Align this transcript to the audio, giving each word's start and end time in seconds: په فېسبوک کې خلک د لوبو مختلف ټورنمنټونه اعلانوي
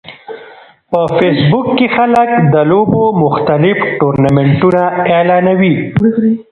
په 0.91 1.01
فېسبوک 1.17 1.67
کې 1.77 1.87
خلک 1.95 2.29
د 2.53 2.55
لوبو 2.71 3.03
مختلف 3.23 3.77
ټورنمنټونه 3.99 4.83
اعلانوي 5.15 5.73